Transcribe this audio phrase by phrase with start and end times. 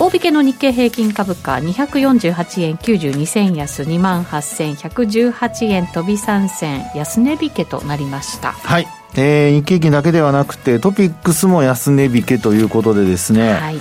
[0.00, 8.52] 大引けの日経平均株価248円92銭安2万8118円飛び3銭安値引けとなりました。
[8.52, 8.88] はい。
[9.14, 13.76] えー、日経金だけではなくてトピックスも安値引けということでですね、はい、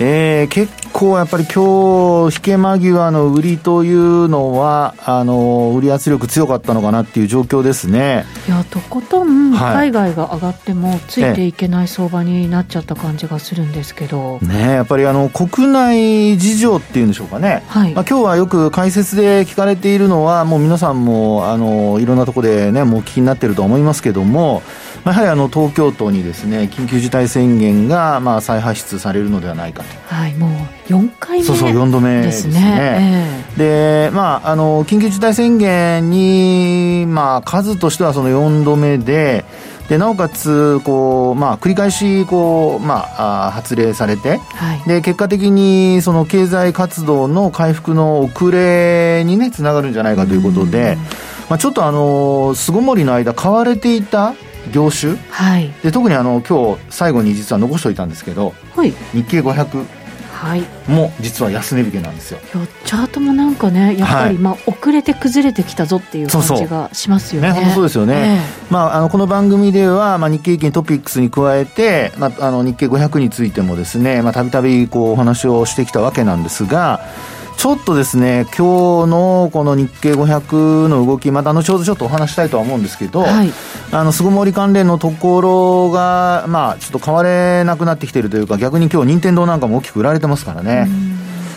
[0.00, 8.24] えー、結構やっぱり今日引け間際の売りというのはあの売り圧力強かったのかなっていう状況ですね。
[8.46, 17.94] いやとことん海外が上がってもついていけない相場になっちゃった感じがするんですけど、ねやっぱりあの国内事情っていうんでしょうかね、はい。
[17.94, 24.62] まあ、今日はよく解説で聞かれているのはもう皆さんもあのいろんなところでねもう聞きになってると思いますけども
[25.08, 30.14] やはりあの東京都にですね緊急事態宣言がまあ再発出されるのではないかと。
[30.14, 32.52] はい、もう4回目そうそう4度目ですね。
[32.52, 39.44] ですねえー、でまああの緊急事態宣言にまあ数としてはその4度目で。
[39.88, 50.98] でなおかつこう、まあ、繰り返しこう、まあ、発令されて、はい、で結果的にその経済活動の回復の遅れにねつながるんじゃないかということで、
[51.48, 54.34] まあ、ちょっとあの巣ごもりの間買われていた
[54.68, 59.98] 業種、はい、で特にあの今日最後に実は残しておいたんですけど、はい、日経500
[60.88, 67.52] も実は安値引けなんですよ、はい、チャートもなんかねやっぱり、まあ遅れて崩れてきたぞっていう感じがしますよね。
[67.52, 77.00] そうそうですよね、えー、まあ、あのこの番組では、まあ、日経平均トピックスに加えて、まあ、あの日経500についてもですねたびたびお話をしてきたわけなんですが
[77.58, 83.50] ちょっとですね、今日のこの日経500の動き、また後ほどちょっとお話したいとは思うんですけど、はい、
[83.90, 90.88] あの、巣ごもり関連のところが、まあ、ちょっと買われなくなってきてるというか、逆に今日、任天堂なんかも大きく売られてますからね。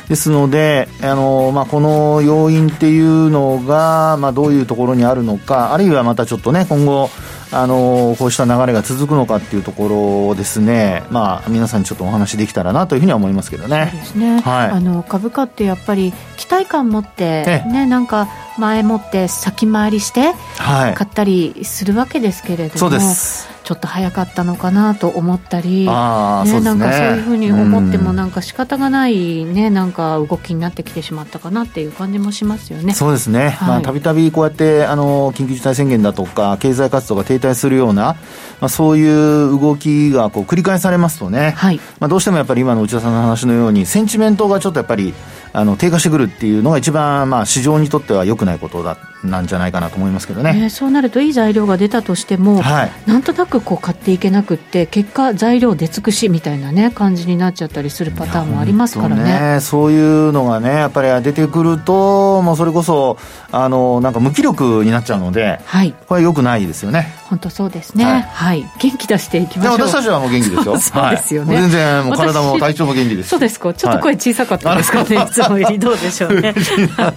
[0.09, 7.11] ですので、あのまあ、この要因っていうのが、まあ、どういうところにあるのか、あるいはまたちょっとね、今後、
[7.53, 13.91] あのこうした流れが続くのかっていうところをですね、まあ、皆さんにちょっとお話できたらなというふうには思いますけどね。
[14.15, 32.93] ね、はい、あの株価ってやっぱり期待感持って、ね、なんか前もって先回りして買ったりするわけですけれども、そうですちょっと早かったのかなと思ったり、ね、なんかそういうふうに思っても、なんか仕方がないね、なんか動きになってきてしまったかなっていう感じもしますよね。
[32.93, 33.51] そうですね。
[33.51, 38.17] はい、まあたびたびこうやってあの緊急事態宣言だとか経済活動が停滞するような、
[38.59, 45.13] まあそういう動きがこう繰り返されますとね、はい、まあどうしてもやっぱり今の内田さんの話のようにセンチメントがちょっとやっぱり
[45.53, 63.17] あの低下してくるっていうのが一番まあ市場にとっては良くないことだなんじゃないかなと思いますけどね、ね、そうなるといい材料が出たとしても、はい、なんとなくこう買っていけなくって結果材料出尽くしみたいなね感じになっちゃったりするパターンもありますからね、ね、そういうのがねやっぱり出てくるともうそれこそ
[63.51, 69.79] あのなんか無気力になっちゃうので、はい、これよくないですよね本当そうですね、はい、はい、元気出していきましょう。
[69.87, 70.75] 私たちはもう元気ですよ。
[70.77, 73.29] そうですよね、全然もう体も体調も元気です。
[73.29, 73.73] そうですか。
[73.73, 75.79] ちょっと声小さかったですかね、い、つもより。
[75.79, 77.13] どうでしょうね、 元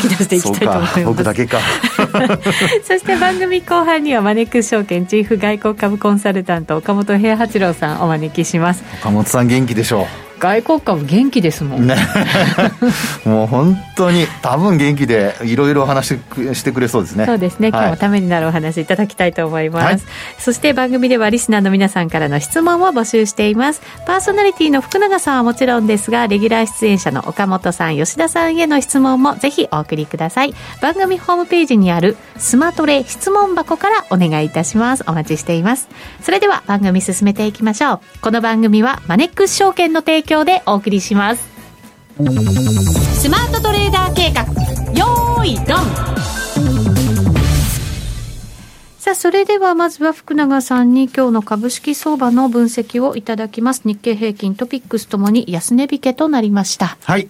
[0.00, 1.04] 気出していきたいと思います。
[1.04, 1.58] 僕だけか。
[2.88, 8.82] そして番組後半にはマネックス証券チーフ外国株コンサルタント岡本平八郎さんお招きします。
[9.02, 11.86] 岡本さん元気でしょう外国株元気ですもん。
[11.86, 11.94] ね。
[13.26, 16.18] もう本当に多分元気でいろいろ話
[16.54, 17.26] してくれそうですね。
[17.26, 20.00] そうですね、今日もためになるお話いただきたいと思います、はい、
[20.38, 23.82] そして番組ではリスナーの皆さんからの質問を募集しています。
[24.06, 30.54] パーソナリティの福永さんはもちろんですがレギュラー出演者の岡本さん吉田さんへの質問もぜひお送りください。
[30.80, 35.04] 番組ホームページにあるスマトレ質問箱からお願いいたします。
[35.06, 35.88] お待ちしています。
[36.22, 38.00] それでは番組進めていきましょう。
[38.22, 41.48] この番組はマネックス証券の提供でお送りします
[42.16, 44.42] スマートトレーダー計画
[44.96, 46.10] よーいドン
[48.98, 53.82] さあ、それではまずは福永さんに今日の株式相場の分析をいただきます。
[53.84, 56.98] 日経平均トピックスともに安値引けとなりました。
[57.02, 57.26] はい。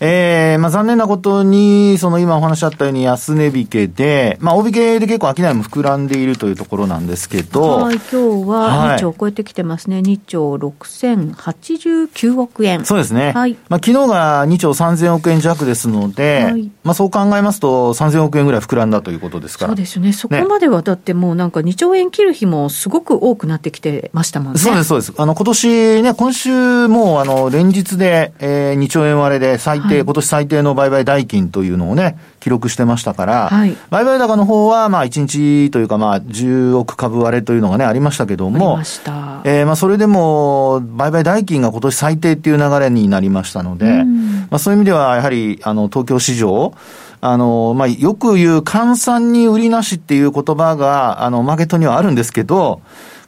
[0.00, 7.78] えー、まあ残念なことに、その今お話あったように安値引けで、まあ大引けで結構商いも膨らんでいるというところなんですけど。
[7.78, 8.16] はい、今日
[8.48, 9.96] は2兆を超えてきてますね。
[9.96, 12.84] はい、2兆6089億円。
[12.84, 13.32] そうですね。
[13.32, 13.56] はい。
[13.68, 19.70] まあ昨日が2兆3000億円弱ですので、はい、まあそう考えますと3000億円ぐらい膨らんだということですから。
[19.70, 20.12] そうですよね。
[20.12, 24.58] そこまではだってもうなんか2兆円切る日もすごく多くなってきてましたもんね。
[24.58, 25.12] そうです、そうです。
[25.16, 44.04] あの今年ね、今週もうあの連日で、えー、2兆円割れで最低、はい、今年最低の売買代金というのをね、記録してましたから、はい、売買高の方は、まあ、1日というか、まあ、10億株割れというのがね、ありましたけども、あえー、まあ、それでも、売買代金が今年最低っていう流れになりましたので、
[44.50, 46.74] まあ、そういう意味では、やはり、あの、東京市場、
[47.20, 52.80] あの、まあ、よく言う、換算に売りなしっていう言葉が、あの、マーケットにはあるんですけど、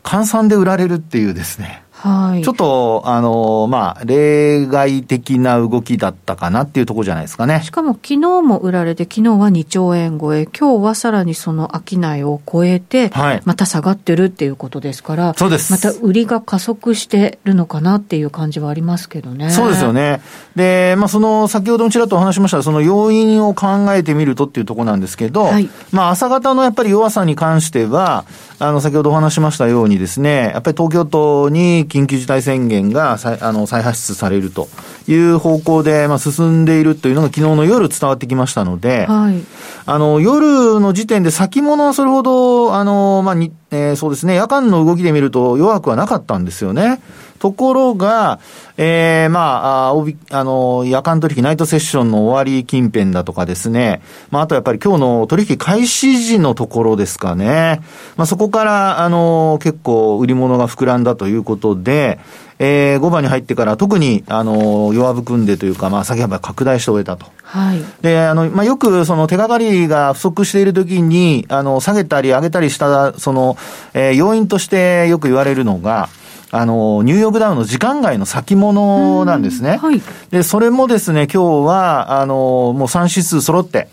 [0.03, 1.83] 換算で売られるっていうですね。
[2.01, 7.61] はい、ちょっと、あの、まあ、例外的な動きだったかなっていうところじゃないですかね。
[7.65, 13.11] しかも昨日も売られて、昨日は2兆円超え、今日はさらにその商いを超えて、
[13.45, 15.73] また下がってるっていうことですから、そうです。
[15.73, 19.51] また売りが加速してるのかなっていう感じはありますけどね。
[19.51, 20.21] そうですよね。
[20.55, 28.25] で、まあ、その、先ほどもちらっとお話しました、その要因を考えてみるとっていうところなんですけど、はい、まあ、朝方のやっぱり弱さに関しては、
[28.61, 34.69] あの、先ほどお話しましたようにですね、やっぱり東京都に緊急事態宣言が再あの再発出されると
[35.09, 39.43] いう方向で、まあ、進んでいるというのが昨日の夜伝わってきましたので、はい、
[39.87, 47.01] あの、夜の時点で先物はそれほど、あの、まあ、に、えー、そうですね、夜間の動きで見ると弱くはなかったんですよね。
[47.39, 48.41] ところが、
[48.77, 49.95] えー、まあ、あ
[50.31, 57.81] あの、夜間取引、ナイトセッションの終わり近辺だとかですね、まあ、あとやっぱり今日の取引開始時のところですかね。
[58.17, 62.19] まあ、そこから、あの、結構売り物が膨らんだということで、
[62.61, 67.27] えー、5番に入ってから特に、あの、弱含んでというか、まあ、先ほど拡大して終えたと。
[67.43, 67.81] はい。
[68.01, 73.57] で、あの、まあ、よく、その手がかりが不足しているときに、あの、下げたり上げたりした、その、
[73.95, 76.09] えー、要因としてよく言われるのが、
[76.51, 79.77] あの、ニューヨークダウの時間外の先物なんですね。
[79.77, 80.01] はい。
[80.31, 83.89] で、それもですね、今日は、あの、もう3指数揃って、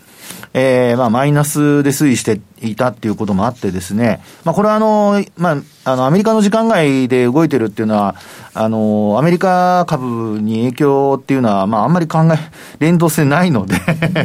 [0.58, 8.14] えー、まあ、マイナスで推移していたっていうこともあってですね、まあ、これはあの、まあ、あの、アメリカの時間外で動いてるっていうのは、
[8.54, 12.38] あの、アメリカ株に影響っていうのは、まあ、あんまり考え、
[12.78, 13.74] 連動性ないので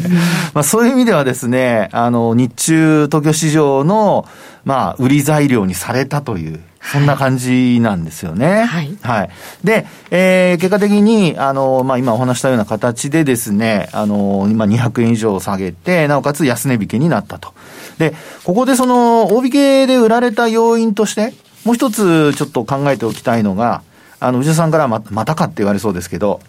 [0.56, 4.26] まあ、そういう意味ではですね、あの、日中東京市場の、
[4.64, 8.64] まあ、売り材料にされたという、そんな感じなんですよね。
[8.64, 8.98] はい。
[9.02, 9.30] はい。
[9.64, 17.54] で、えー、結果的に、あの、まあ、今お話したような形でですね、あの、今200円以上下げて、なおかつ安値引けになったと。
[17.98, 18.14] で、
[18.44, 21.34] ここでその、大引けで売られた要因として、
[21.64, 23.84] もう一つちょっと考えておきたいのが、
[24.20, 26.42] あの、内田さんからままたかって言われそうですけど、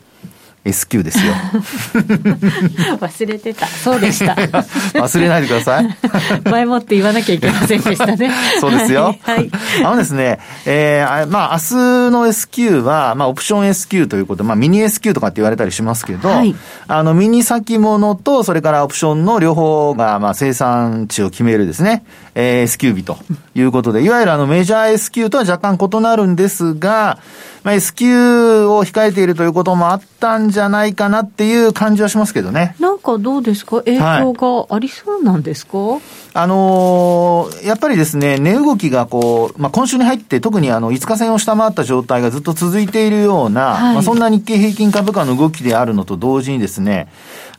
[0.65, 1.33] S q ですよ。
[3.01, 3.67] 忘れてた。
[3.67, 4.35] そうでした。
[4.95, 5.97] 忘れないでください。
[6.49, 8.31] 前もって言わなきゃいけませんでしたね。
[8.61, 9.17] そうですよ。
[9.23, 9.51] はい。
[9.85, 16.55] あのですね、えー、まあ、明日の S q は、まあ、オプション S q ということで、まあ、ミニ S q とかって言われたりしますけど、はい、
[16.87, 23.19] あの、ミニ先物と、それからオプションの両方が、まあ、生産値を決めるですね、えー、S q 日と
[23.55, 27.19] いうことで、いわゆるあの、メジャー S q とは若干異なるんですが、
[27.63, 32.75] まあ、S q を控えているということもあったんじゃないかなっていう感じはしますけどね。
[32.81, 33.77] なんかどうですか？
[33.83, 34.33] 影響
[34.69, 36.01] がありそうなんですか、はい、
[36.35, 47.07] あのー、やっぱりですね、値動きがこう、まあ、今週に入って特にあの、5日線を下回った状態がずっと続いているような、はい、まあ、そんな日経平均株価の動きであるのと同時にですね、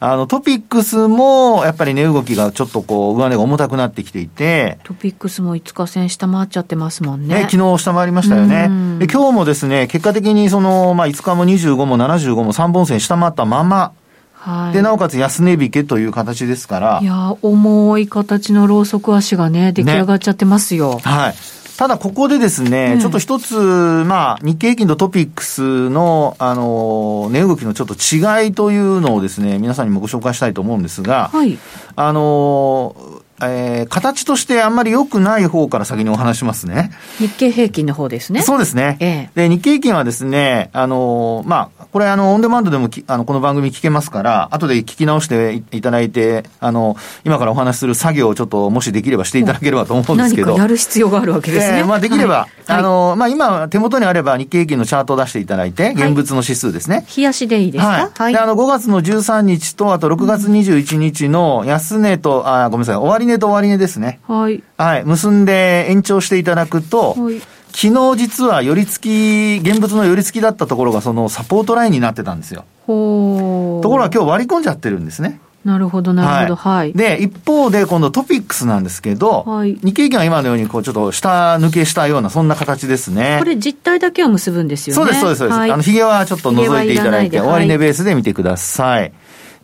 [0.06, 4.78] あの、トピックスも、やっぱり値動きがちょっとこう、上値が重たくなってきていて。
[4.84, 7.36] トピックスも5日線下回っちゃってますもんね。
[7.36, 8.70] ね昨日下回りましたよね。
[9.00, 13.94] で、今日もですね、結果的にその、まあ、5日も25も75も3本線下回ったまま、
[14.34, 17.00] はい、で、なおかつ安値引けという形ですから。
[17.02, 20.96] いや、重い形のローソク足がね、出来上がっちゃってますよ。
[20.96, 21.34] ね、はい。
[21.78, 31.58] ただここでですね、うん、ちょっと一つ、まあ、日経平均とトピックスの、あの、値動きのちょっと違いというのをですね、皆さんにもご紹介したいと思うんですが、はい、
[31.96, 36.92] あの、えー、形としてあんまり良くない方から先にお話しますね。
[37.20, 38.42] 日経平均の方ですね。
[38.42, 38.98] そうですね。
[39.00, 50.48] ええ、で、日経平均はですね、あの、まあ、これあの、オンデマンドでもあの、この番組聞けますから、後で聞き直していただいて、あの、今からお話しする作業をちょっともしできればしていただければと思うんですけど。
[50.48, 51.80] 何かやる必要があるわけですね。
[51.80, 57.06] えー、まあ、できれば、はい、あの、まあ、今手元にあれば日経平均のチャートを出していただいて、現物の指数ですね。
[57.16, 57.90] 冷やしでいいですか？
[57.90, 58.12] はい。
[58.16, 64.20] はい、で、あの、5月の13日と、あと6月21日の安値と、あ、ごめんなさい、終値と終値ですね。
[64.28, 64.64] はい。
[64.78, 65.06] はい。
[65.06, 67.40] 結んで延長していただくと、はい、
[67.72, 72.66] 昨日実は寄り付き、現物の寄り付きだったところがそのサポートラインになってたんですよ。
[72.86, 75.40] ほところが今日割り込んじゃってるんですね。
[75.66, 76.94] なるほど、なるほど、はい。
[76.94, 83.38] で、一方で、今度トピックスなんですけど、はい、日経平均は今のように、こう、ちょっと下抜けしたような、そんな形ですね。
[83.40, 84.96] これ、実体だけを結ぶんですよね。
[84.96, 85.60] そうです、そうです、そうです。
[85.60, 89.14] はい、あの、髭はちょっと覗いていただいて、い終値ベースで見てください。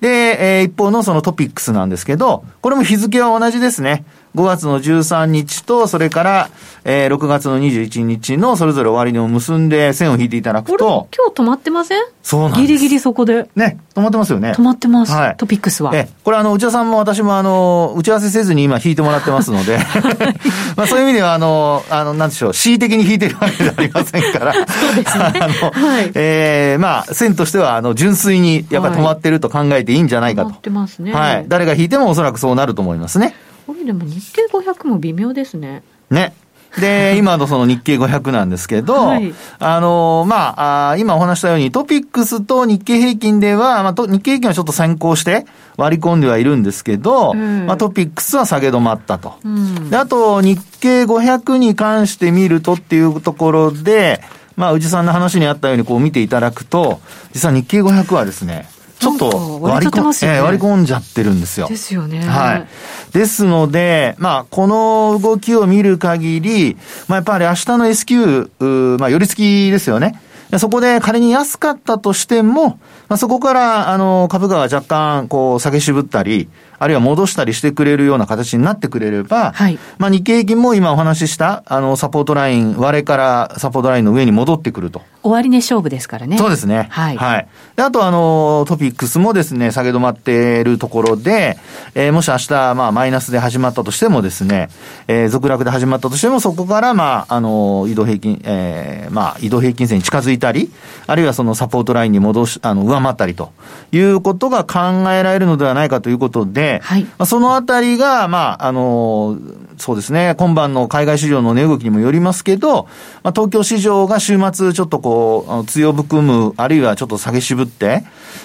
[0.01, 4.05] で、えー、一方のそのトピックスなんですけど、これも日付は同じですね。
[4.35, 6.49] 5月の13日と、それから、
[6.85, 11.07] えー、6月の21日のそれぞれ終値を結んで線を引いていただくと。
[11.15, 12.03] 今日止まってません？
[12.21, 12.61] そうなんです。
[12.61, 13.49] ギリギリそこで？
[13.55, 14.51] ね、止まってますよね。
[14.51, 15.11] 止まってます。
[15.11, 15.37] はい。
[15.37, 15.95] トピックスは。
[15.95, 19.79] え、これあの、内田さんも私もあの、打ち合わせせずに今引いてもらってますので、
[20.77, 24.53] まあそういう意味ではあの、あの、なんでしょう、恣意的に引いてるわけではありませんから。
[24.53, 24.63] そう
[24.95, 25.33] ですね。
[25.41, 30.49] あの、はい、ええー、まあ、線としてはあの、純粋にやっぱり止まってると考えていいんじゃないかと。
[30.49, 31.13] 止まってますね。
[31.13, 31.45] はい。
[31.47, 33.35] 誰が引いてもおそらくそうなると思いますね。
[33.69, 35.83] これでも日経500も微妙ですね。
[36.09, 36.33] ね。
[36.79, 45.45] で、 今のその日経500なんですけど、はい、あの、まあ、あ今お話したようにトピックスと日経平均では、まあ、日経平均はちょっと先行して
[45.77, 49.35] 割り込んではいるんですけど、うん、まあ、トピックスは下げ止まったと。
[49.45, 54.23] うん、で、あと、日経500に関して見るとっていうところで、
[54.55, 57.01] まあ、宇治さんの話にあったようにこう見ていただくと、
[57.33, 58.67] 実は日経500はですね、
[58.99, 61.67] ちょっと割り込ん、ねえー、割り込んじゃってるんですよ。
[61.67, 62.19] ですよね。
[62.19, 62.67] はい。
[63.11, 68.51] ですので、まあ、この動きを見る限り、まあ、やっぱり明日の S q
[68.99, 70.19] まあ、寄り付きですよね。
[70.57, 76.49] そこで仮に安かったとしても、まあ、そこから、あの、株価が若干、こう、下げ渋ったり、
[76.79, 85.01] あるいは戻したりしてくれるような形になってくれれば、はい、まあ日経平均も今お話しした、あの、サポートライン、割れからサポートラインの上に戻ってくると。
[85.21, 86.37] 終値勝負ですからね。
[86.37, 86.87] そうですね。
[86.89, 87.17] はい。
[87.17, 87.47] はい。
[87.75, 91.57] で、あとあの、トピックスもですね、下げ止まっているところで、
[91.93, 94.69] えー、もし明日、まあマイナスで始まったとしてもですね、
[95.07, 100.71] えー、続落で始まったとしても、そこから、まあ、あの、移動平均、えー、まあ、移動平均線に近づいたり、
[101.05, 103.51] あるいはそのサポートラインに戻し、あの、上回ったりと
[103.91, 104.79] いうことが考
[105.11, 107.03] えられるのではないかということで、はい。
[107.03, 109.37] まあ、そのあたりが、まあ、あの、
[109.77, 112.87] そうですね、今晩の海外市場の値動きにもよりますけど、
[113.23, 118.03] まあ、東京市場が週末ちょっとこう、強含む、あるいはちょっと下げ渋って、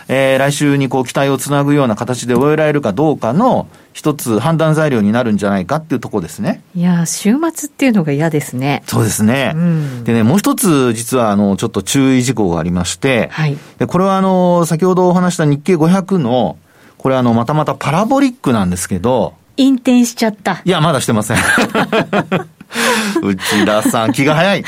[0.08, 6.62] えー、来週にこう期待をつなぐような形で終えられるかどうかの一つ判断材料になるんじゃないかっていうところですね。
[6.74, 8.82] いや、週末っていうのが嫌ですね。
[8.86, 9.52] そうですね。
[9.54, 13.56] うん、でね、もう一つ実はあの、ちょっと注意事項がありまして、はい。
[13.78, 16.56] で、これはあの、先ほどお話した日経500の、
[17.04, 19.34] これあの、またまたパラボリックなんですけど。
[19.58, 20.62] 引転しちゃった。
[20.64, 21.36] いや、まだしてません。
[23.22, 24.64] 内田さん、気が早い。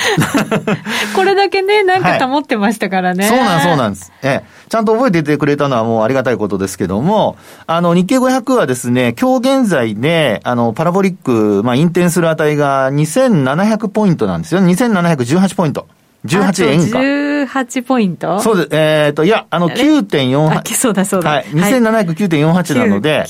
[1.16, 3.26] これだけね、なんか保ってましたからね。
[3.26, 4.12] はい、そうなん、そうなんです。
[4.22, 4.44] ええ。
[4.68, 14.60] ちゃんと覚えててくれたのはもうありがたいことですけども、あの、日経500はですね、今日現在で、あの、パラボリック、まあ、引転する値が2700ポイントなんですよ。
[14.60, 15.88] 2718ポイント。
[16.26, 16.98] 18円か。
[16.98, 18.40] 18ポイント？
[18.40, 18.68] そうです。
[18.72, 20.58] えっ、ー、と、いや、あの、9.48。
[20.58, 21.30] あ、そうだそうだ。
[21.30, 21.44] はい。
[21.46, 23.24] 2709.48なので、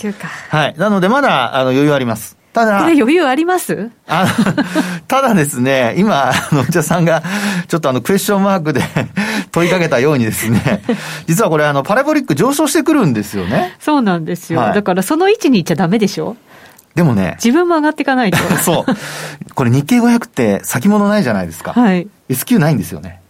[0.51, 0.75] はい。
[0.79, 2.37] なので、まだ、あの、余裕あります。
[2.53, 3.91] ただ、これ余裕あります？
[4.09, 4.27] あ
[5.09, 7.23] ただですね、今、あの、内田さんが、
[7.69, 8.81] ちょっとあの、クエスチョンマークで
[9.53, 10.83] 問いかけたようにですね、
[11.29, 13.75] 実はこれ、あの、パラボリック上昇してくるんですよね。
[13.79, 14.61] そうなんですよ。
[14.61, 16.37] はい、だから、その位置に行っちゃダメでしょ？
[16.97, 17.35] でもね。
[17.37, 18.39] 自分も上がっていかないと。
[18.65, 19.55] そう。
[19.55, 21.75] これ日経500って先物ないじゃないですか。
[21.75, 22.09] はい。
[22.31, 23.21] S q ないんですよね。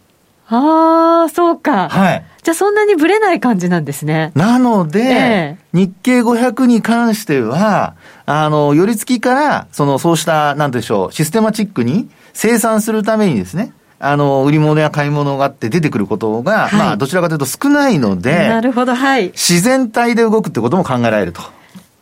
[0.48, 1.88] ああ、そうか。
[1.88, 2.24] はい。
[2.44, 4.30] じゃあそんなにぶれない感じなんですね。
[4.36, 7.94] なので、え日経500に関しては、
[8.24, 19.32] あの、寄り付きから、その、そうした、なんでしょう、システマチックに生産するためにですね、あの、売り物や買い物があって出てくることが、はい、まあ、どちらかというと少ないので、なるほど、はい。
[19.32, 21.42] 自然体で動くってことも考えられると。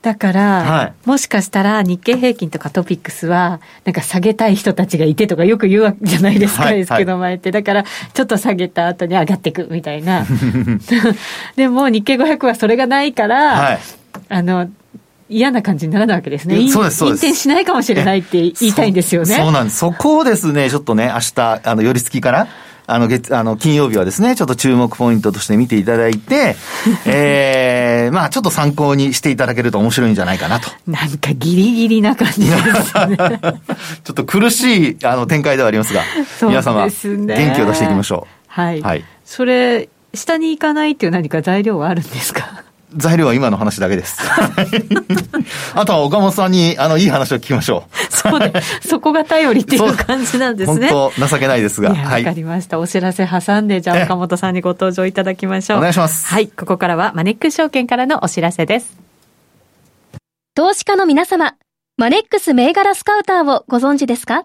[0.04, 7.50] だから、はい、もしかしたら日経平均とかトピックスは、なんか下げたい人たちがいてとかよく言うわけじゃないですか、ですけど前って。
[7.50, 10.26] だから、ちょっと下げた後に上がっていくみたいな。
[11.56, 13.78] でも日経500はそれがないから、はい、
[14.28, 14.68] あの、
[15.30, 16.68] 嫌な感じにならないわけですね。
[16.68, 17.24] そうです、そうです。
[17.24, 19.36] 引転しないかもしれないって言いたいんですよね。
[19.36, 19.78] そうなんです。
[19.78, 22.48] そこをですね、ちょっとね、明日、あの、寄り付きから、
[22.86, 26.56] あの、月、あの、金曜日はですね、ちょっと注目ポイントとして見ていただいて、
[27.06, 30.68] え えー、まあ、ちょっと参考にしていただけると面白いんじゃないかなと。
[30.86, 33.16] なんかギリギリな感じですね。
[34.04, 38.34] ちょっと苦しい、あの、展開ではありますが、すね、皆様、元気を出していきましょう。
[38.48, 38.82] はい。
[38.82, 39.04] はい。
[39.24, 42.64] それ、下に行かないっていう何か材料はあるんですか？
[42.96, 44.18] 材料は今の話だけです。
[45.74, 48.14] あとは岡本さんに、あの、いい話を聞きましょう。
[48.14, 48.52] そうね。
[48.86, 50.88] そこが頼りっていう感じなんですね。
[50.88, 51.90] 本当情けないですが。
[51.90, 52.78] わ、はい、かりました。
[52.78, 55.78] お知らせ挟んで、じゃあ岡本さんにご登場いただきましょう。
[55.78, 56.26] お願いします。
[56.26, 56.48] はい。
[56.48, 58.96] ここからはマネックス証券からのお知らせです。
[60.54, 61.54] 投資家の皆様、
[61.96, 64.44] マネックス銘柄スカウターをご存知ですか？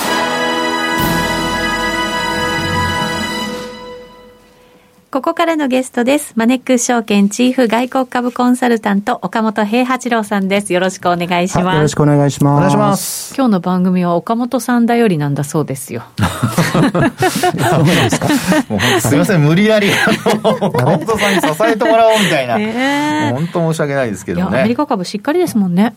[5.11, 6.31] ここからのゲストです。
[6.37, 10.71] マネックス証券チーフ外国株コンサルタント、岡本平八郎さんです。
[10.71, 11.75] よろしくお願いします。
[11.75, 12.57] よろしくお願いします。
[12.57, 13.35] お願いします。
[13.35, 16.03] 今日の番組は岡本さんだよりなんだそうですよ。
[16.17, 18.29] そうですか。
[19.01, 19.89] すみません、無理やり、
[20.61, 22.57] 岡本さんに支えてもらおうみたいな。
[22.57, 24.59] えー、本当申し訳ないですけどね。
[24.59, 25.93] アメリカ株しっかりですもんね。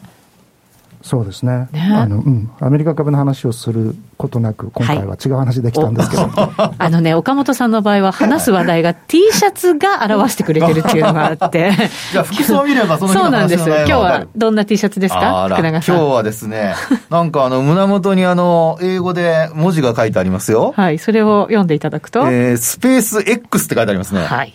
[1.04, 11.72] そうですね、ね、あのうん、アメリカ株の話をすることなく、今回は違う話できたんですけど、はい、あのね、岡本さんの場合は、話す話題が T シャツが表してくれてるっていうのがあって、
[12.11, 15.94] じゃあ、服装見ればその そうなんです、今日はどんな T シャツですか、福永さん。
[15.94, 16.74] 今日はですね、
[17.11, 20.72] なんかあの胸元にあの英語で文字が書いてありますよ。
[20.74, 24.24] はい、それを読んでいただくと、えー、スペース X って書いてありますね。
[24.24, 24.55] はい。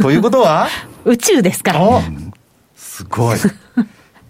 [0.00, 0.68] ということは？
[1.04, 1.80] 宇宙ですから。
[2.74, 3.38] すごい。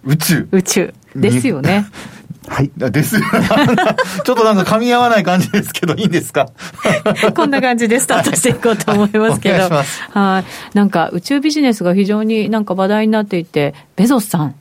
[0.04, 0.48] 宇宙。
[0.50, 0.94] 宇宙。
[1.20, 1.86] ですよね。
[2.48, 2.70] はい。
[2.76, 3.22] ですよ。
[4.24, 6.48] ちょっとなんか噛み合わない感じですけど、いいんですか？
[7.36, 9.68] こんな感じでスタートしていこうと思いますけど。
[9.68, 10.76] はい。
[10.76, 14.54] なんか宇宙ビジネスが非常になんか話題になっていて、ベゾスさん、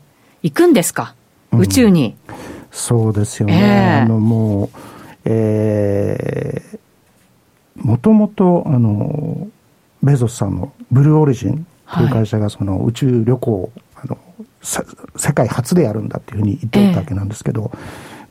[0.44, 1.14] 行くんですか？
[1.54, 2.36] 宇宙に、うん、
[2.72, 3.58] そうですよね。
[3.58, 4.70] えー、あの、もう、
[5.26, 9.48] えー、もともと、あの、
[10.04, 13.86] ベゾスさんのブルーオリジンという会社がその宇宙旅行、あの
[15.16, 17.72] 世界初でやるんだっていうふうに言ってたわけなんですけど、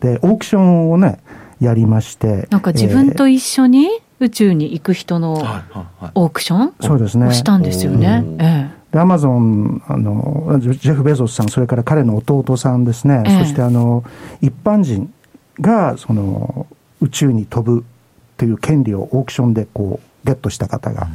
[0.03, 1.21] えー、でオークションをね
[1.61, 3.89] やりましてなんか自分と一緒に
[4.21, 5.35] 宇宙に行く人の
[6.15, 7.35] オークション、そうですね。
[7.35, 8.25] したんですよね。
[8.39, 14.05] えーで、アマゾン、あの、ジェフ・ベゾスさん、それから彼の弟さんですね、えー、そしてあの、
[14.41, 15.13] 一般人
[15.61, 16.67] が、その、
[17.01, 17.85] 宇宙に飛ぶ
[18.39, 21.09] という権利をオークションでこう、ゲットした方が、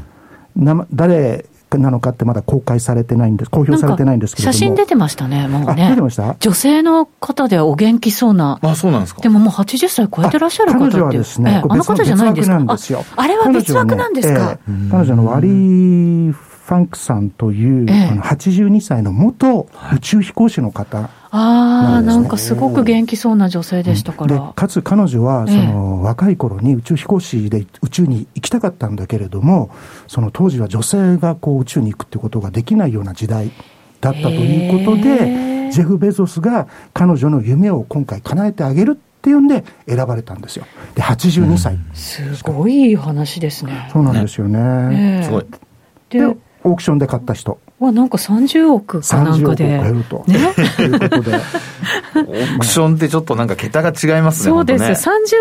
[0.56, 1.46] な誰
[1.78, 4.54] なのかってまだ公開されてないんです、公表されてないんですけれども。
[4.54, 5.90] 写真出てましたね、もうね。
[5.90, 6.36] 出てました？
[6.40, 8.60] 女性の方でお元気そうな。
[8.62, 9.22] あ、そうなんですか。
[9.22, 12.56] でももう80歳超えてらっしゃる方って彼女はですね、えあの方じゃないんですか？
[13.16, 14.58] あれは別枠なんですか、
[14.92, 24.36] 彼女のワリー・ファンクさんという、えあの82歳の元宇宙飛行士の方、ああ、なんかすごく元気そうな女性でしたから。
[24.36, 29.72] でかつ彼女は、その、若い頃に宇宙飛行士で宇宙に行きたかったんだけれども、
[30.08, 33.50] その当時は女性がこう宇宙に行くってことができないような時代
[34.02, 40.66] だったということで、ジェフ・ベゾスが彼女の夢を今回叶えてあげるっていうんで選ばれたんですよ。
[40.96, 41.78] で、82歳。
[41.94, 43.90] すごい話ですね。
[43.94, 45.22] そうなんですよね。
[45.24, 45.46] すごい。
[46.10, 47.60] で、オークションで買った人。
[47.80, 49.66] わ、なんか30億かなんかで。
[49.66, 50.24] 30億超えると。
[50.28, 50.54] ね？
[50.76, 51.38] ということで。
[52.16, 54.52] オークションってちょっとなんか桁が違いますね。
[54.52, 54.90] そうですよ。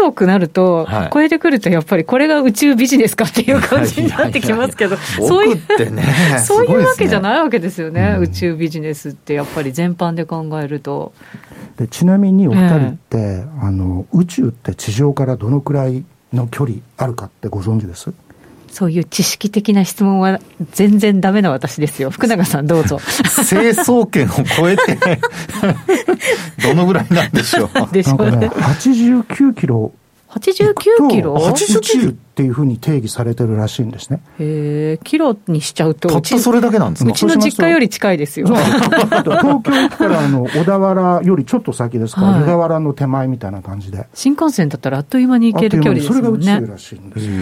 [0.03, 6.05] 30億なると、超えてくるとやっぱりこれが宇宙ビジネスかっていう感じになってきますけど、そういう、ね、
[6.43, 11.13] そういうわけじゃないわけですよね、宇宙ビジネスってやっぱり全般で考えると。
[11.77, 18.13] でちなみにお二人って、えー、あの宇宙って地上からどのくらいの距離あるかってご存知です？
[18.71, 20.41] そういう知識的な質問は
[20.73, 22.11] 全然ダメな私ですよ。
[22.11, 22.99] 福永さんどうぞ。
[23.01, 24.99] 成層圏を超えて
[26.63, 27.71] どのぐらいなんでしょう。
[27.93, 28.49] でしょうね。
[28.49, 29.93] 89キロ
[30.31, 30.75] 89
[31.11, 34.23] キロ？89っていうふうに定義されてるらしいんですね。
[34.39, 37.11] へえ、キロにしちゃうと、たったそれだけなんですか？
[37.11, 38.47] うちの実家より近いですよ。
[38.47, 42.21] 東京駅からあの小田原よりちょっと先ですか？
[42.21, 44.07] ら、はい、湯河原の手前みたいな感じで。
[44.15, 46.45] 新幹線だったらあっという間に行ける距離ですもんね。
[46.45, 47.33] それが宇宙らしいんですよ。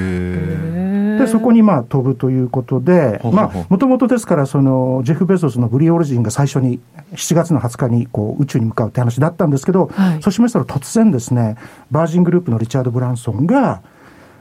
[1.18, 6.81] で、そこにまあ飛ぶということで、まあ、もともとですから、その、ジェフ・ベゾスのブリオリジンが最初に
[7.12, 11.57] 7月の20日にこう宇宙に向かうって話だったんですけど、はい、そうしましたら突然ですね、
[11.90, 13.83] バージングループのリチャード・ブランソンが、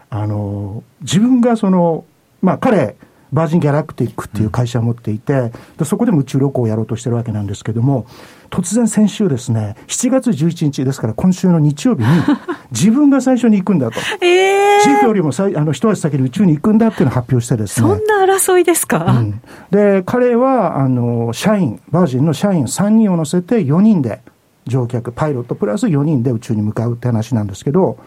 [0.10, 2.06] あの、自分がその、
[2.42, 2.96] まあ彼、
[3.32, 8.06] バージン・ギャラクティックっていう会社を持っていて、でそこでも宇宙旅行をやろうとしてるわけなんですけども、
[8.50, 12.08] 突然先週ですね、7月11日ですから今週の日曜日に、
[12.72, 14.00] 自分が最初に行くんだと。
[14.22, 17.88] えー、チーフよりもあの一足先に宇宙に行くんだっていうのを発表してですね。
[17.88, 24.22] そんな争いですか、うん、で、彼は、あの、社員、バージンの社員3人を乗せて4人で、
[24.66, 27.98] 乗客、パイロットプラス4人で宇宙に向かうって話なんですけど、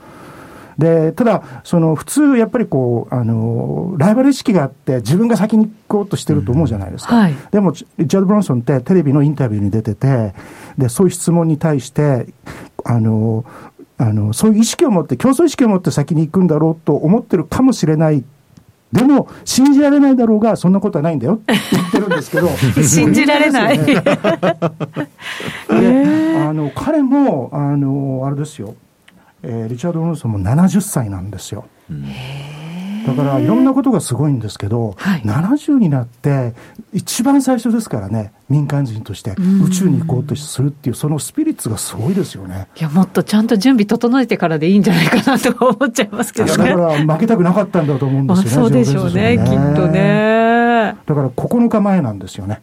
[0.81, 7.15] で、ただ、その普通、やっぱりこう、あの、ライバル意識があって、自分が先に行こうとしてると思うじゃないですか。
[7.15, 10.35] うんはい、でも、リチャード・ブロンソンってテレビのインタビューに出てて、
[10.79, 12.27] で、そういう質問に対して、
[12.85, 13.45] あの、
[13.99, 18.25] あの、そういう意識を持って、競争意識を持って先に行くんだろうと思ってるかもしれない
[18.93, 22.49] でも、信じられないだろうが、そんなことはないんだよって言ってるんですけど。
[22.83, 23.79] 信じられない。
[25.71, 28.75] ね、あの、彼も、あの、あれですよ。
[29.43, 31.67] えー、リチャード・ウォルソンも70歳なんですよ。
[33.07, 36.55] だからいろんなことがすごいんですけど、はい、70になって
[36.93, 42.69] 一番最初ですからね民間人として宇宙に行こうとするっていうそのスピリッツがすごいですよね。
[42.79, 46.69] いやもっとちゃんと準備整えてからでいいんじゃないかなと思っちゃいますけどね。
[46.71, 50.97] だから負けたくなかったんだと思うんですよねそうでしょうね、ね、きっとね。
[51.07, 52.55] だから9日前なんですよね。
[52.55, 52.63] はい、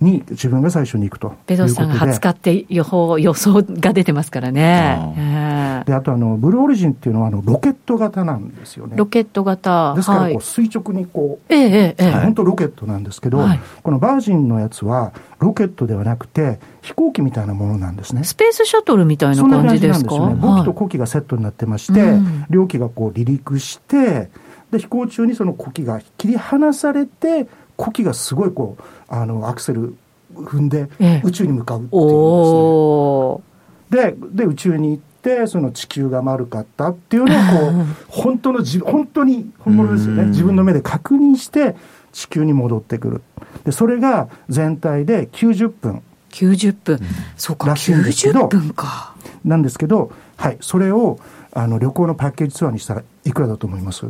[0.00, 5.82] に自分が最初に行くとベゾスさんが20日って予報予想が出てますからね。
[5.86, 8.96] であとあのブルーオリジンっていうのはあのロケット型なんですよね。
[8.96, 18.24] ロケット型ですからこう垂直にこう、ええええ、本当ロケットなんですけど、はい、このバージンのやつはロケットではなくて飛行機みたいなものなんですね。
[18.24, 20.10] スペースシャトルみたいな感じですか？
[20.10, 20.54] そんな感じなんですよね。
[20.54, 24.30] 簿記と後期がセットになってまして、はい、両機がこう離陸して。
[24.70, 29.96] で飛行中にその呼気が切り離されて呼気がすごいこうあのアクセル
[30.34, 30.88] 踏んで
[31.22, 32.08] 宇宙に向かうっていうで
[34.10, 34.12] すね。
[34.12, 37.72] でで宇宙に行ってその地球が丸かったっていうのをこう
[38.08, 40.26] 本当のじ本当に本物ですよね。
[40.26, 41.76] 自分の目で確認して
[42.12, 43.22] 地球に戻ってくる。
[43.64, 46.02] でそれが全体で90分。
[46.30, 47.00] 90分、うん、
[47.36, 49.14] そうか90分か。
[49.44, 50.56] なんですけどはい。
[50.60, 51.18] それを
[51.52, 54.06] あの旅行のパッケージツアーにしたらいくらだと思います？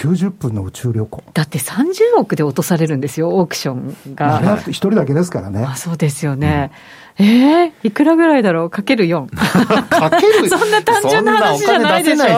[0.00, 4.56] 90分の宇宙旅行だって30億で落とされるんですよ、オークションが。
[4.62, 5.62] 一人だけですからね。
[5.62, 6.70] あそうですよね。
[7.18, 8.70] うん、えー、いくらぐらいだろう？
[8.70, 9.26] かける4。
[9.28, 12.24] かける そんな単純な話じゃないでしょ？
[12.24, 12.28] え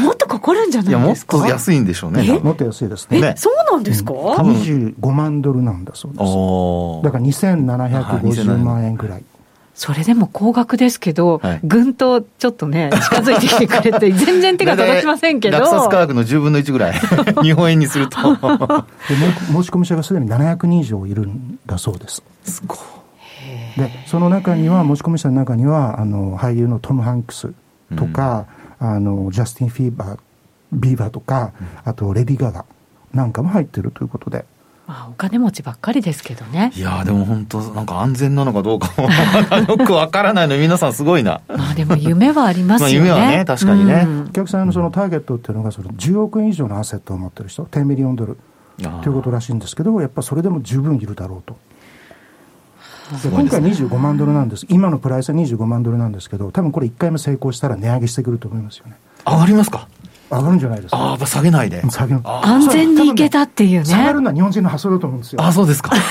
[0.00, 1.38] ー、もっとかかるんじゃないですか？
[1.38, 2.22] いや、もっと安いんでしょうね。
[2.40, 3.18] もっと安いですね。
[3.20, 7.04] え、そうなんですか、うん、多分25万ドルなんだそうです。
[7.04, 9.24] だから2750万円ぐらい。
[9.74, 15.58] それでも高額ですけど、はい、ぐんとちょっとね、近づいてきてくれて、 全然手が届きませんけど。
[15.58, 17.00] 落札価格の10分の1ぐらい、
[17.42, 18.36] 日本円にするとで。
[18.36, 22.22] 申し込み者がすでに700人以上いるんだそうです。
[22.44, 22.78] すごい。
[23.78, 27.52] で、その中には、申し込み者の中には、あの、俳優のトム・ハンクス
[27.96, 28.44] とか、
[28.78, 30.18] うん、あの、ジャスティン・フィーバー、
[30.72, 31.52] ビーバーとか、
[31.84, 32.66] あと、レディ・ガガ
[33.14, 34.44] なんかも入ってるということで。
[34.92, 36.70] まあ、お金持ちばっかりですけどね。
[36.76, 39.08] いやでも本当、なんか安全なのかどうかも
[39.56, 41.40] よくわからないの皆さんすごいな。
[41.48, 42.94] まあでも夢はありますよね。
[42.96, 44.04] 夢はね、確かにね。
[44.06, 48.36] うん、お客さんのそのターゲットっていうのが、その10億円以上のアセットを持ってる人、10ミリオンドル
[48.76, 51.56] ということらしいんですけど、やっぱそれでも十分いるだろうと。
[53.22, 58.96] で今回25万ドルなんです、今のプライスは25万ドルなんですけど、多分これ1回目成功したら値上げしてくると思いますよね。
[59.26, 59.88] 上がりますか？
[60.32, 60.96] 上がるんじゃないですか。
[60.96, 61.82] ああ、やっぱ下げないで。
[61.90, 63.84] 下げ安全にいけたっていうね。
[63.84, 65.42] 下がるのは日本人の発想だと思うんですよ。
[65.42, 65.90] あそうですか。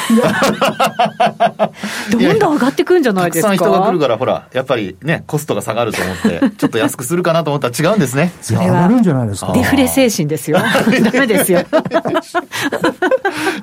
[2.12, 3.50] どんどん上がってくんじゃないですか？
[3.52, 8.32] たくさん人が来るから、ほら、やっぱりね、コストが下がると思って、 ちょっと安くするかなと思ったら違うんですね。
[8.44, 9.54] 上がるんじゃないですか。
[9.54, 10.58] デフレ精神ですよ。
[10.62, 11.64] ダメですよ。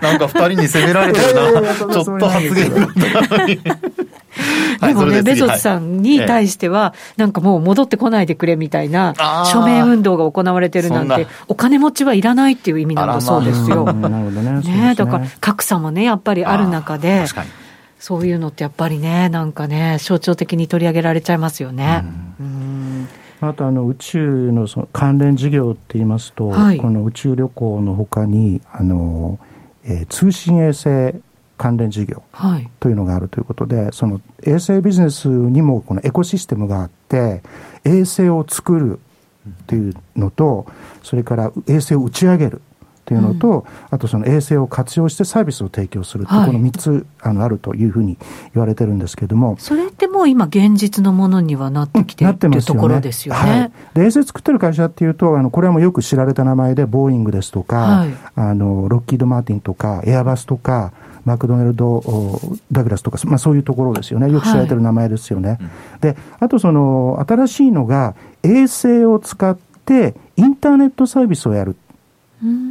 [0.03, 1.75] なんか二人に責められてるな。
[1.75, 2.89] ちょっと発言だっ
[3.29, 3.61] たのに。
[4.81, 9.15] でもね、ベゾスさんに対しては、なんかもう戻ってこないでくれみたいな、
[9.53, 13.85] 署名運動が行われてるなんて、お金持ちはいらないっていう意味なんだそうですよ。
[13.93, 14.95] ね。
[14.97, 17.25] だから格差もね、やっぱりある中で、
[17.99, 22.05] そういうのってやっぱりね、なんかね、象徴的に取り上げられちゃいますよね。
[23.41, 29.39] あとあの宇宙のその関連事業って言いますと、はい、この宇宙旅行のほかにあの、
[29.85, 31.23] えー、通信衛星
[31.57, 32.23] 関連事業
[32.81, 37.43] というのがあるということで、はい、その衛星ビジネスにもこのエコシステムがあって
[37.85, 39.01] 衛星を作る
[39.67, 40.67] というのと
[41.03, 42.63] それから衛星を打ち上げる
[43.09, 48.19] というのと、うん、あとその衛星を活用してサービスを提供すると、はい、この3つあのあるというふうに
[48.53, 49.57] 言われてるんですけれども。
[49.59, 53.41] それってもう今現実のものにはなってきてる、うん、っていうところですよね。
[53.41, 60.93] はい、で衛星作ってる会社っていうとあのこれはもうよく知られた名前でボーイングですとか、はい、あのロッキード・マーティンとかエアバスとか
[61.29, 62.03] マクドナルド・
[62.73, 64.33] ダグラスとか、まあ、そういうところですよね。
[64.33, 65.51] よく知られてる名前ですよね。
[65.51, 65.59] はい、
[66.01, 71.77] であとその新しいのが衛星を使ってインターネットサービスをやる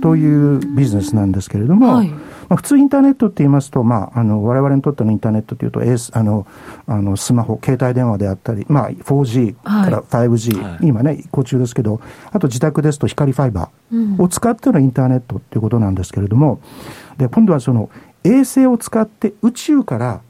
[0.02, 2.20] というビジネスなんですけれども、はい、ま
[2.52, 6.48] あ、普通インターネットって言いますと、まあ、あの我々にとってのインターネットというと、あの
[6.88, 12.00] あのスマホ、携帯電話であったり、まあ、4G から 5G、はい、今ね、移行中ですけど、
[12.32, 16.62] あと自宅ですと光ファイバーを使ってのインターネットっていうことなんですけれども、
[17.18, 17.90] で今度はその
[18.28, 20.22] 衛星を使って宇宙から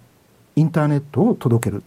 [0.56, 1.84] インターネットを届ける。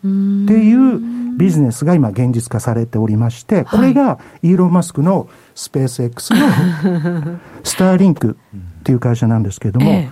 [0.00, 0.98] っていう
[1.36, 6.38] ビジネスが今現実化されておりまして、これがイーロン・マスクのスペース X の
[7.62, 8.38] スターリンク
[8.80, 10.08] っていう会社なんですけれども、え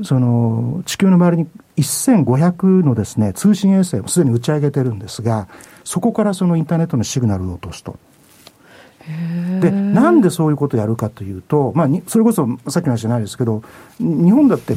[0.00, 5.48] え、その地球の周りに1500のですね、通信衛星をすでに打ち上げてるんですが、
[5.82, 7.96] そこからそのインターネットのシグナルを落とすと。
[9.60, 13.62] でなんでそういうことをやるかというと、まあ、それこそさっきの話じゃないですけど
[13.98, 14.74] 日本だって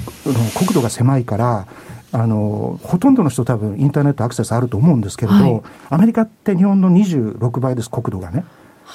[0.58, 1.68] 国土が狭いから
[2.12, 8.46] あのほとんどの人多分インターネットアクセスあると思うんですけれど、はい、アメリカって日本の26倍です国土がね。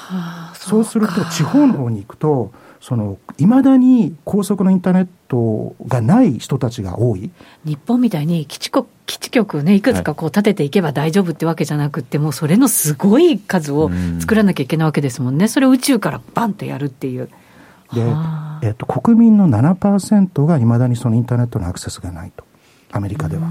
[0.09, 7.31] はあ、そうすると地方の方に行くとそのいまだに高速のインターネットがない人たちが多い
[7.65, 17.29] 日本みたいに基地局基地局ね、いくつかこう立てていけば大丈夫ってわけじゃなくて、もうそれのすごい数を作らなきゃいけないわけですもんね、それを宇宙からバンとやるっていう。
[17.93, 18.03] で、
[18.63, 22.45] えっと、国民の7%がいまだにそのインターネットのアクセスがないと。
[22.93, 23.51] アメリカでは。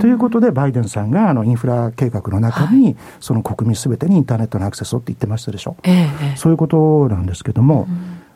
[0.00, 5.76] ということで、バイデンさんがあのインフラ計画の中に、その国民すべてにインターネットのアクセスをって言ってましたでしょ？
[5.82, 7.86] ええ、そういうことなんですけども、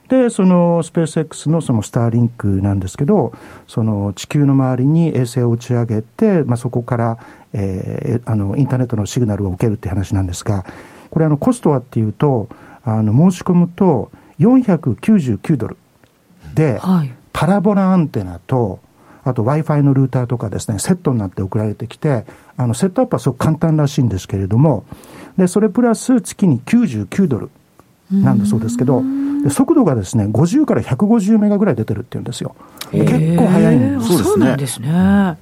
[0.09, 3.33] で、そのスペース X のそのスターリンクなんですけど、
[3.66, 7.18] その地球の周りに衛星を打ち上げて、まあ、そこから、
[7.53, 10.66] えー、あのインターネットのシグナルを受けるって話なんですが、
[11.11, 12.48] これあのコストはっていうと、
[12.85, 15.77] あの申し込むと499ドル
[16.55, 18.81] で、はい、パラボラアンテナと、
[19.24, 22.24] あと Wi-Fi のルーターとかですね、セットになって送られてきて、
[22.56, 24.85] あの、セットアップはすごく簡単らしいんですけれども、
[25.37, 27.50] で、それプラス月に99ドル
[28.11, 29.02] なんだそうですけど、
[29.42, 32.54] で速度がですね、50から150メガぐらい出てるっていうんですよ。
[32.90, 35.38] 結構速いんですそうなんですね。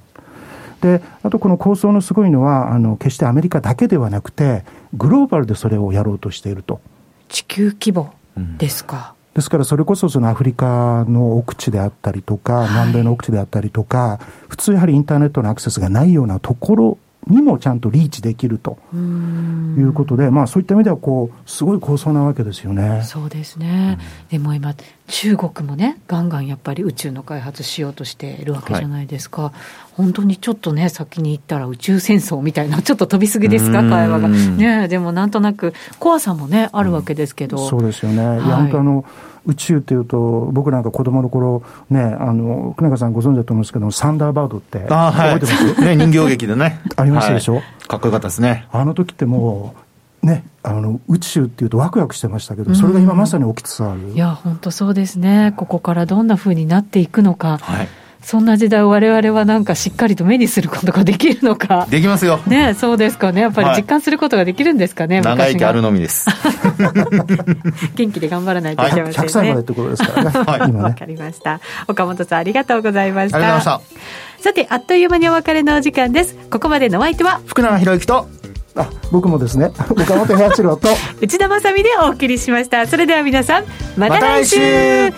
[0.81, 4.63] で、あとこの構想のすごいのは、あの、決してアメリカだけではなくて、
[4.93, 6.81] グローバルでそれをやろうとしていると。
[7.29, 8.13] 地球規模
[8.57, 9.13] ですか。
[9.33, 18.77] ですからそれこそそのアフリカの奥地であったりとか、南米の奥地であったりとか、普通やはりインターネットのアクセスがないようなところにもちゃんとリーチできると。
[18.93, 23.03] いうことで、まあ、そういった意味ではこう、すごい構想なわけですよね。
[23.03, 23.97] そうですね、
[24.31, 24.73] うん、でも今、
[25.07, 29.51] 中国もね、ガンガンやっぱり宇宙の開発しようとしているわけじゃないですか、はい、
[29.93, 34.27] 本当にちょっとね、先に行ったら宇宙戦争みたいな、ちょっと飛びすぎですか、会話が。
[34.27, 37.61] ね、でもなんとなく、怖さもね、あるわけですけど。
[37.61, 39.05] うん、そうですよね、はい、いや本当あの
[39.45, 46.79] 宇宙っていうと、僕なんか子供の頃ね、あの、久永さんご存知だと思うんですけど、サンダーバードって、あ覚えてます、ね、人形劇でね。
[46.95, 48.67] ありましたでしょ、はい、かっこよかったですね。
[48.71, 49.75] あの時っても
[50.23, 54.13] う、ね、あの宇宙っていうとワクワクしてましたけど、それが今まさに起きつつある。
[54.13, 55.53] いや、本当そうですね。
[55.57, 57.57] ここからどんなふうになっていくのか。
[57.61, 57.87] はい
[58.21, 61.87] そんな時代を我々はなんかしっかりと目にすることができるのか。
[61.89, 62.39] できますよ。
[62.47, 63.41] ねそうですかね。
[63.41, 65.21] やっぱり実感することができるんですかね。
[65.21, 66.27] はい、長生きあるのみです。
[67.95, 69.17] 元気で頑張らないといけませんね。
[69.17, 70.29] はい、100歳までってことですからね。
[70.45, 70.83] はい、今ね。
[70.83, 71.59] わかりました。
[71.87, 73.37] 岡本さんありがとうございました。
[73.37, 74.43] ありがとうございました。
[74.43, 76.35] さて、あっという間にお別れのお時間です。
[76.49, 78.27] ここまでのお相手は、福永博之と、
[78.75, 80.87] あ僕もですね岡本平八郎と
[81.19, 83.65] 内田まさでお送りしましたそれでは皆さん
[83.97, 85.17] また来週ま、